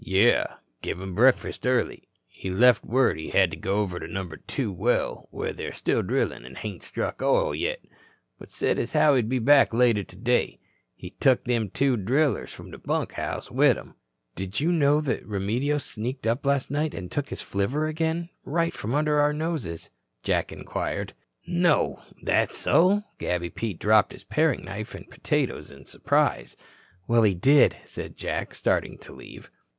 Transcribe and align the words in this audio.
"Yeah. 0.03 0.55
Give 0.81 0.99
him 0.99 1.13
breakfast 1.13 1.67
early. 1.67 2.09
He 2.25 2.49
lef 2.49 2.83
word 2.83 3.19
he 3.19 3.29
hadda 3.29 3.55
go 3.57 3.81
over 3.81 3.99
to 3.99 4.07
Number 4.07 4.37
Two 4.37 4.71
well 4.71 5.27
where 5.29 5.53
they're 5.53 5.73
still 5.73 6.01
drillin' 6.01 6.43
an' 6.43 6.55
hain't 6.55 6.81
struck 6.81 7.21
oil 7.21 7.53
yet, 7.53 7.81
but 8.39 8.49
said 8.49 8.79
as 8.79 8.93
how 8.93 9.13
he'd 9.13 9.29
be 9.29 9.37
back 9.37 9.75
later 9.75 10.03
today. 10.03 10.57
He 10.95 11.11
tuk 11.19 11.43
them 11.43 11.69
two 11.69 11.97
drillers 11.97 12.51
from 12.51 12.71
the 12.71 12.79
bunkhouse 12.79 13.51
with 13.51 13.77
him." 13.77 13.93
"Did 14.33 14.59
you 14.59 14.71
know 14.71 14.99
Remedios 15.23 15.83
sneaked 15.85 16.25
up 16.25 16.47
last 16.47 16.71
night 16.71 16.95
and 16.95 17.11
took 17.11 17.29
his 17.29 17.43
flivver 17.43 17.85
again, 17.85 18.29
right 18.43 18.73
from 18.73 18.95
under 18.95 19.19
our 19.19 19.33
noses?" 19.33 19.91
Jack 20.23 20.51
inquired. 20.51 21.13
"No, 21.45 22.01
that 22.23 22.51
so?" 22.53 23.03
Gabby 23.19 23.51
Pete 23.51 23.77
dropped 23.77 24.13
his 24.13 24.23
paring 24.23 24.65
knife 24.65 24.95
and 24.95 25.07
potatoes 25.11 25.69
in 25.69 25.85
surprise. 25.85 26.57
"Well, 27.07 27.21
he 27.21 27.35
did," 27.35 27.77
said 27.85 28.17
Jack, 28.17 28.55
starting 28.55 28.97
to 28.97 29.13
leave. 29.13 29.51